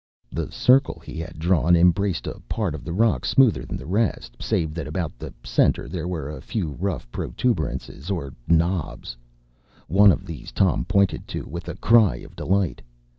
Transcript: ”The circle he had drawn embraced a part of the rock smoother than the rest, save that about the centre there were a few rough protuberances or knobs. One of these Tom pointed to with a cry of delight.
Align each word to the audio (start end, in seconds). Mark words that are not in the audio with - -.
”The 0.31 0.51
circle 0.51 0.99
he 1.05 1.19
had 1.19 1.37
drawn 1.37 1.75
embraced 1.75 2.25
a 2.25 2.39
part 2.49 2.73
of 2.73 2.83
the 2.83 2.91
rock 2.91 3.23
smoother 3.23 3.67
than 3.67 3.77
the 3.77 3.85
rest, 3.85 4.35
save 4.39 4.73
that 4.73 4.87
about 4.87 5.19
the 5.19 5.31
centre 5.43 5.87
there 5.87 6.07
were 6.07 6.27
a 6.31 6.41
few 6.41 6.71
rough 6.79 7.07
protuberances 7.11 8.09
or 8.09 8.33
knobs. 8.47 9.15
One 9.87 10.11
of 10.11 10.25
these 10.25 10.51
Tom 10.51 10.85
pointed 10.85 11.27
to 11.27 11.43
with 11.47 11.67
a 11.67 11.75
cry 11.77 12.15
of 12.15 12.35
delight. 12.35 12.81